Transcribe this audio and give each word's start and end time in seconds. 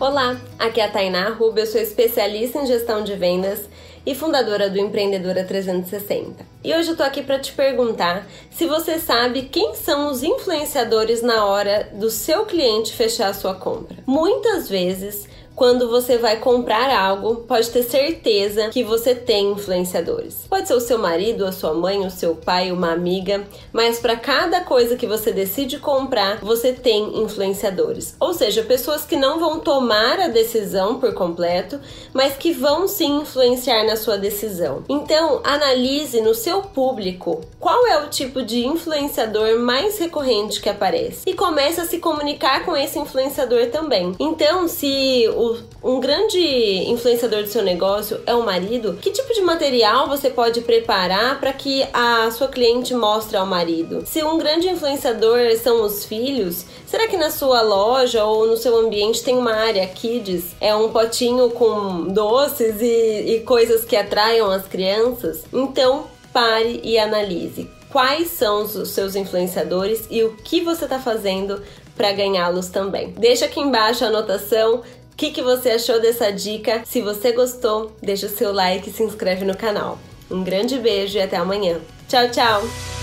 Olá, 0.00 0.40
aqui 0.58 0.80
é 0.80 0.86
a 0.86 0.90
Tainá 0.90 1.28
Rubio, 1.28 1.60
eu 1.60 1.66
sou 1.66 1.78
especialista 1.78 2.58
em 2.58 2.66
gestão 2.66 3.04
de 3.04 3.14
vendas 3.16 3.68
e 4.06 4.14
fundadora 4.14 4.70
do 4.70 4.78
Empreendedora 4.78 5.44
360. 5.44 6.42
E 6.64 6.74
hoje 6.74 6.88
eu 6.88 6.96
tô 6.96 7.02
aqui 7.02 7.22
para 7.22 7.38
te 7.38 7.52
perguntar 7.52 8.26
se 8.50 8.66
você 8.66 8.98
sabe 8.98 9.42
quem 9.42 9.74
são 9.74 10.10
os 10.10 10.22
influenciadores 10.22 11.20
na 11.20 11.44
hora 11.44 11.90
do 11.92 12.08
seu 12.08 12.46
cliente 12.46 12.94
fechar 12.94 13.28
a 13.28 13.34
sua 13.34 13.54
compra. 13.54 13.98
Muitas 14.06 14.70
vezes 14.70 15.28
quando 15.60 15.90
você 15.90 16.16
vai 16.16 16.38
comprar 16.38 16.88
algo, 16.88 17.44
pode 17.46 17.68
ter 17.68 17.82
certeza 17.82 18.70
que 18.70 18.82
você 18.82 19.14
tem 19.14 19.50
influenciadores. 19.50 20.46
Pode 20.48 20.66
ser 20.66 20.72
o 20.72 20.80
seu 20.80 20.96
marido, 20.96 21.44
a 21.44 21.52
sua 21.52 21.74
mãe, 21.74 21.98
o 21.98 22.10
seu 22.10 22.34
pai, 22.34 22.72
uma 22.72 22.90
amiga, 22.90 23.46
mas 23.70 23.98
para 23.98 24.16
cada 24.16 24.62
coisa 24.62 24.96
que 24.96 25.06
você 25.06 25.30
decide 25.30 25.78
comprar, 25.78 26.38
você 26.38 26.72
tem 26.72 27.22
influenciadores. 27.22 28.16
Ou 28.18 28.32
seja, 28.32 28.62
pessoas 28.62 29.04
que 29.04 29.16
não 29.16 29.38
vão 29.38 29.60
tomar 29.60 30.18
a 30.18 30.28
decisão 30.28 30.98
por 30.98 31.12
completo, 31.12 31.78
mas 32.14 32.38
que 32.38 32.52
vão 32.52 32.88
sim 32.88 33.20
influenciar 33.20 33.84
na 33.84 33.96
sua 33.96 34.16
decisão. 34.16 34.82
Então, 34.88 35.42
analise 35.44 36.22
no 36.22 36.34
seu 36.34 36.62
público 36.62 37.42
qual 37.58 37.86
é 37.86 38.02
o 38.02 38.08
tipo 38.08 38.42
de 38.42 38.64
influenciador 38.64 39.58
mais 39.58 39.98
recorrente 39.98 40.58
que 40.58 40.70
aparece 40.70 41.28
e 41.28 41.34
comece 41.34 41.82
a 41.82 41.84
se 41.84 41.98
comunicar 41.98 42.64
com 42.64 42.74
esse 42.74 42.98
influenciador 42.98 43.66
também. 43.66 44.16
Então, 44.18 44.66
se 44.66 45.28
o 45.36 45.49
um 45.82 46.00
grande 46.00 46.38
influenciador 46.38 47.42
do 47.42 47.48
seu 47.48 47.62
negócio 47.62 48.20
é 48.26 48.34
o 48.34 48.44
marido, 48.44 48.94
que 49.00 49.10
tipo 49.10 49.32
de 49.32 49.40
material 49.40 50.08
você 50.08 50.30
pode 50.30 50.60
preparar 50.60 51.38
para 51.40 51.52
que 51.52 51.86
a 51.92 52.30
sua 52.30 52.48
cliente 52.48 52.94
mostre 52.94 53.36
ao 53.36 53.46
marido? 53.46 54.04
Se 54.06 54.22
um 54.22 54.38
grande 54.38 54.68
influenciador 54.68 55.56
são 55.56 55.82
os 55.84 56.04
filhos, 56.04 56.64
será 56.86 57.08
que 57.08 57.16
na 57.16 57.30
sua 57.30 57.62
loja 57.62 58.24
ou 58.24 58.46
no 58.46 58.56
seu 58.56 58.76
ambiente 58.76 59.22
tem 59.22 59.36
uma 59.36 59.54
área 59.54 59.86
kids? 59.86 60.54
É 60.60 60.74
um 60.74 60.90
potinho 60.90 61.50
com 61.50 62.08
doces 62.08 62.80
e, 62.80 63.36
e 63.36 63.40
coisas 63.40 63.84
que 63.84 63.96
atraiam 63.96 64.50
as 64.50 64.66
crianças? 64.66 65.44
Então, 65.52 66.04
pare 66.32 66.80
e 66.84 66.98
analise 66.98 67.68
quais 67.90 68.28
são 68.28 68.62
os 68.62 68.88
seus 68.90 69.16
influenciadores 69.16 70.06
e 70.10 70.22
o 70.22 70.36
que 70.36 70.60
você 70.60 70.84
está 70.84 70.98
fazendo 70.98 71.60
para 71.96 72.12
ganhá-los 72.12 72.68
também. 72.68 73.12
Deixa 73.18 73.44
aqui 73.44 73.60
embaixo 73.60 74.04
a 74.04 74.08
anotação 74.08 74.82
que, 75.20 75.30
que 75.30 75.42
você 75.42 75.72
achou 75.72 76.00
dessa 76.00 76.32
dica? 76.32 76.82
Se 76.86 77.02
você 77.02 77.32
gostou, 77.32 77.94
deixa 78.02 78.24
o 78.24 78.30
seu 78.30 78.54
like 78.54 78.88
e 78.88 78.92
se 78.92 79.02
inscreve 79.02 79.44
no 79.44 79.54
canal. 79.54 79.98
Um 80.30 80.42
grande 80.42 80.78
beijo 80.78 81.18
e 81.18 81.20
até 81.20 81.36
amanhã. 81.36 81.78
Tchau, 82.08 82.30
tchau! 82.30 82.99